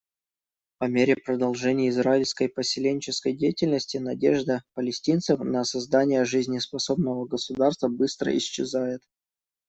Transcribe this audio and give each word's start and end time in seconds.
По 0.79 0.85
мере 0.85 1.15
продолжения 1.15 1.87
израильской 1.89 2.49
поселенческой 2.49 3.33
деятельности 3.33 3.97
надежда 3.97 4.63
палестинцев 4.73 5.37
на 5.41 5.63
создание 5.63 6.25
жизнеспособного 6.25 7.27
государства 7.27 7.87
быстро 7.87 8.35
исчезает. 8.35 9.03